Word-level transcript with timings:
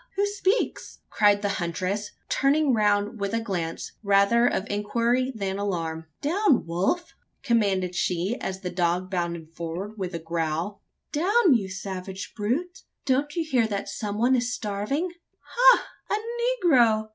who 0.15 0.25
speaks?" 0.25 0.97
cried 1.11 1.43
the 1.43 1.47
huntress, 1.61 2.09
turning 2.27 2.73
round 2.73 3.19
with 3.19 3.35
a 3.35 3.39
glance 3.39 3.91
rather 4.01 4.47
of 4.47 4.65
inquiry 4.67 5.31
than 5.35 5.59
alarm. 5.59 6.07
"Down, 6.23 6.65
Wolf!" 6.65 7.13
commanded 7.43 7.93
she, 7.93 8.35
as 8.41 8.61
the 8.61 8.71
dog 8.71 9.11
bounded 9.11 9.53
forward 9.53 9.99
with 9.99 10.15
a 10.15 10.17
growl. 10.19 10.81
"Down, 11.11 11.53
you 11.53 11.69
savage 11.69 12.33
brute! 12.35 12.81
Don't 13.05 13.35
you 13.35 13.43
hear 13.45 13.67
that 13.67 13.89
some 13.89 14.17
one 14.17 14.35
is 14.35 14.51
starving? 14.51 15.11
Ha! 15.41 15.85
a 16.09 16.65
negro! 16.65 17.09